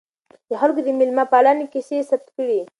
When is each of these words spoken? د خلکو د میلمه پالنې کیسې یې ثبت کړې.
د 0.49 0.51
خلکو 0.61 0.81
د 0.83 0.89
میلمه 0.99 1.25
پالنې 1.31 1.65
کیسې 1.73 1.95
یې 1.99 2.07
ثبت 2.09 2.27
کړې. 2.35 2.59